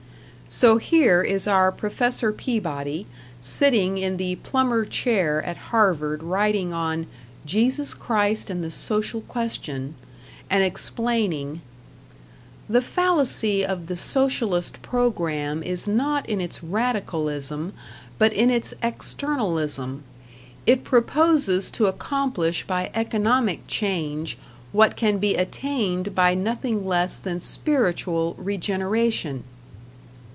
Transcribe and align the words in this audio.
So 0.53 0.75
here 0.79 1.21
is 1.21 1.47
our 1.47 1.71
Professor 1.71 2.33
Peabody, 2.33 3.07
sitting 3.39 3.97
in 3.97 4.17
the 4.17 4.35
Plummer 4.35 4.83
chair 4.83 5.41
at 5.45 5.55
Harvard, 5.71 6.21
writing 6.23 6.73
on 6.73 7.07
"Jesus 7.45 7.93
Christ 7.93 8.49
and 8.49 8.61
the 8.61 8.69
Social 8.69 9.21
Question," 9.21 9.95
and 10.49 10.61
explaining: 10.61 11.61
The 12.67 12.81
fallacy 12.81 13.65
of 13.65 13.87
the 13.87 13.95
Socialist 13.95 14.81
program 14.81 15.63
is 15.63 15.87
not 15.87 16.27
in 16.27 16.41
its 16.41 16.61
radicalism, 16.61 17.71
but 18.17 18.33
in 18.33 18.49
its 18.49 18.73
externalism. 18.83 20.03
It 20.65 20.83
proposes 20.83 21.71
to 21.71 21.85
accomplish 21.85 22.67
by 22.67 22.91
economic 22.93 23.67
change 23.67 24.37
what 24.73 24.97
can 24.97 25.17
be 25.17 25.37
attained 25.37 26.13
by 26.13 26.33
nothing 26.35 26.85
less 26.85 27.19
than 27.19 27.39
spiritual 27.39 28.33
regeneration. 28.37 29.45